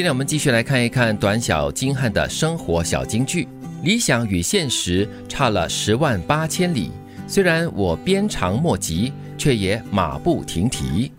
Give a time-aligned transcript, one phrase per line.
[0.00, 3.46] 今天我们继续来看一看短小精悍的生活小金句。
[3.82, 6.90] 理想与现实差了十万八千里，
[7.28, 11.12] 虽然我鞭长莫及，却也马不停蹄。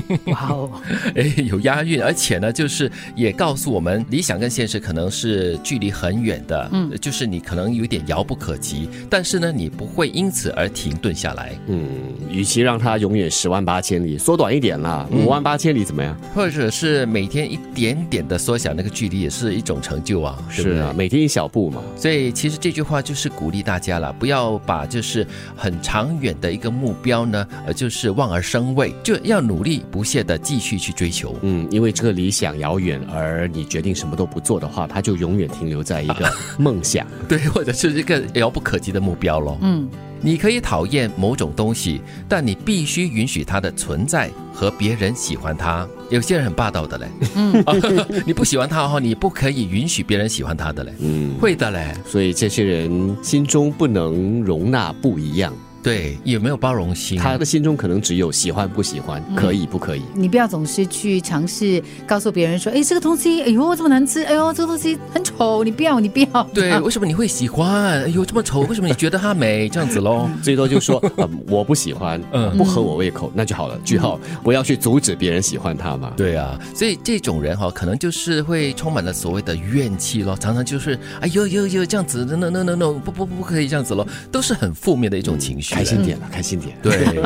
[0.26, 0.70] 哇哦，
[1.14, 11.52] 哎，有押韵，而且呢，就是也告诉我们，理想跟现实可能是距离很远的，嗯，就是你可能有点遥不可及，但是呢，你不会因此而停顿下来。
[11.66, 11.88] 嗯，
[12.30, 16.16] 与其让它永远十万八千里，缩短一点啦，五万八千里怎么样？
[16.34, 20.42] 或者是每天一点点的缩小那个距离，也是一种成就啊。
[20.56, 21.82] 对对是啊，每天一小步嘛。
[21.96, 31.36] 所以其实这句话就是鼓励大家了，不要把就是很长远的一个目标呢，呃，就是望而生畏，就要努力不懈的继续去追求。
[31.42, 37.06] 嗯，因为这个理想遥远，而你决定什么都不做的话，它就永远停留在一个 梦想。
[37.28, 39.58] 对，或者是一个遥不可及的目标咯。
[39.62, 39.88] 嗯，
[40.20, 45.86] 你可以讨厌某种东西，但你必须允许它的存在和别人喜欢它。
[46.10, 47.64] 有些人很霸道的嘞，嗯，
[48.26, 51.94] 你不喜欢他的话，你不可以允许别人喜欢他的嘞，嗯，会的嘞。
[52.06, 55.50] 所以这些人心中不能容纳不一样，
[55.82, 57.18] 对，有没有包容心？
[57.18, 60.02] 他的心中可能只有喜欢不喜欢，可以不可以。
[60.14, 66.42] 你不要总是去尝试告诉别人说，哎，这个东西，哎呦这么难吃，哎呦这个东西很丑，你不要，你不要。
[66.54, 68.02] 对，为什么你会喜欢？
[68.04, 69.68] 哎呦，这么丑，为什么你觉得它美？
[69.68, 70.30] 这样子喽。
[70.40, 73.76] 最多就说、呃、我不喜欢，嗯不合我胃口，那就好了。
[73.84, 76.12] 句号，不要去阻止别人喜欢他嘛。
[76.16, 85.71] 对啊，所以这种人哈、可能就是会充满了所谓的怨气咯，常常就是哎呦呦呦这样子，no no no no，不不不可以这样子咯，都是很负面的一种情绪。
[85.72, 86.76] 开心点了，开心点。
[86.82, 87.20] 对，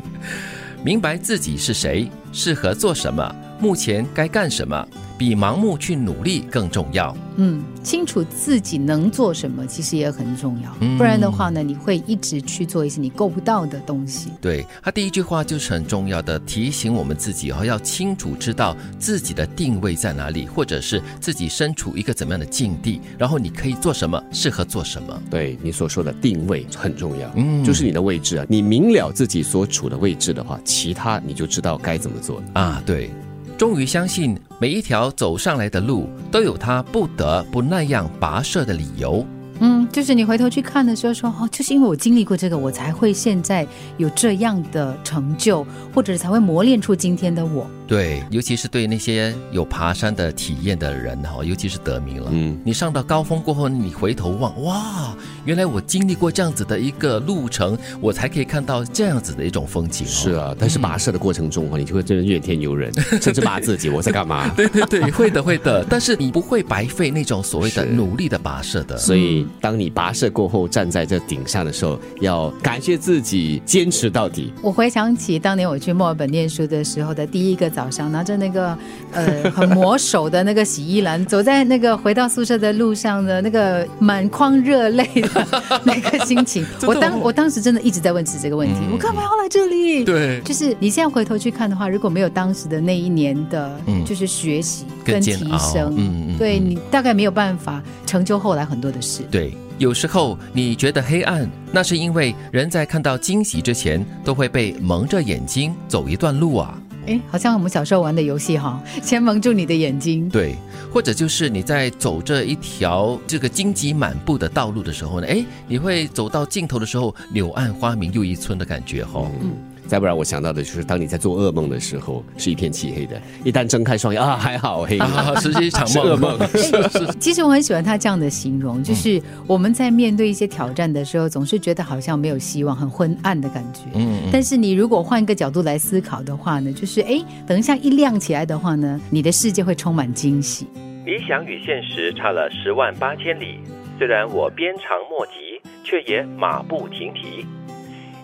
[0.82, 4.86] 明白自己是谁，适合做什么，目前该干什么，
[5.24, 7.16] 比盲目去努力更重要。
[7.36, 10.70] 嗯，清楚自己能做什么，其实也很重要。
[10.80, 14.30] 嗯不然的话呢，你会一直去做一些你够不到的东西。
[14.40, 25.20] 对他第一句话就是很重要的提醒我们自己哦，要清楚知道自己的定位在哪里，或者是自己身处一个怎么样的境地，然后你可以做什么，适合做什么。
[25.30, 28.44] 对你所说的定位很重要，嗯就是你的位置啊。
[28.48, 32.44] 你明了自己所处的位置的话，其他你就知道该怎么做了。
[32.52, 33.10] 啊，对，
[33.56, 39.24] 终于相信每一条走上来的路都有他不得不那样跋涉的理由。
[39.60, 43.64] 嗯，就是你回头去看的时候说，哦，就是因为我经历过这个，我才会现在
[43.98, 47.70] 有这样的成就，或者才会磨练出今天的我。
[47.86, 52.28] 对，尤其是对那些有爬山的体验的人哈，尤其是得名了。
[52.32, 55.14] 嗯你上到高峰过后，你回头望，哇，
[55.44, 60.08] 原来我经历过这样子的一个路程，我才可以看到这样子的一种风景、哦。
[60.08, 62.90] 是啊，但是跋涉的过程中啊，你就会真的怨天尤人，
[63.20, 64.48] 甚至骂自己我在干嘛。
[64.56, 68.96] 对对对，会的会的，但是你不会白费那种所谓的努力的跋涉的。
[68.96, 74.52] 所以，当你跋涉过后站在这顶上的时候，要感谢自己坚持到底。
[74.62, 78.78] 我回想起当年我去墨尔本念书的时候的第一个早上，拿着那个
[79.12, 85.46] 呃很磨手的那个洗衣篮，走在那个回到宿舍的路上的那个满眶热泪的
[85.84, 90.04] 那个心情， 我当哦我当时真的一直在问自己这个问题：嗯我干嘛要来这里？。
[90.04, 99.22] 对，就是你现在回头去看的话，如果没有当时的那一年的，嗯就是学习跟提升，嗯嗯嗯对你大概没有办法成就后来很多的事。
[99.30, 106.78] 对，有时候你觉得黑暗，那是因为人在看到惊喜之前，都会被蒙着眼睛走一段路啊。
[107.06, 110.28] 哎，好像我们小时候玩的游戏哈， 先蒙住你的眼睛。
[110.28, 110.56] 对，
[110.92, 119.30] 或者就是你在走这一条这个荆棘满布的道路的时候呢，哎，你会走到尽头的时候，柳暗花明又一村的感觉哈、哦。
[119.42, 119.52] 嗯，
[119.86, 124.98] 再不然我想到的就是，当你在做噩梦的时候，是一片漆黑的，一旦睁开双眼啊，还好黑。
[124.98, 133.82] 啊， 是一场梦，噩梦是是， 其实我很喜欢他这样的形容，就是我们在面对一些挑战的时候，总是觉得好像没有希望，很昏暗的感觉。
[133.94, 140.66] 嗯嗯，但是你如果换一个角度来思考的话呢，就是哎，等一下一亮起来的话呢，你的世界会充满惊喜。
[141.04, 143.58] 理想与现实差了十万八千里，
[143.98, 147.44] 虽然我鞭长莫及，却也马不停蹄。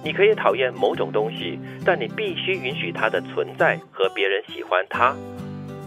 [0.02, 5.14] 你可以讨厌某种东西，但你必须允许它的存在和别人喜欢它。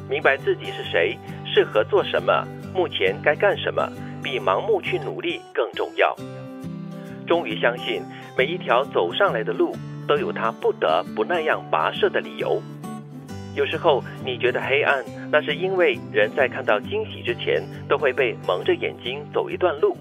[0.09, 3.89] 明白自己是谁，适合做什么，目前该干什么，
[4.21, 6.15] 比盲目去努力更重要。
[7.25, 8.03] 终于相信，
[8.37, 9.75] 每一条走上来的路
[10.07, 12.61] 都有它不得不那样跋涉的理由。
[13.55, 19.95] 有时候你觉得黑暗，那是因为人在看到惊喜之前，都会被蒙着眼睛走一段路。